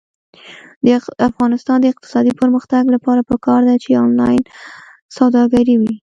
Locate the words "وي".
5.81-5.93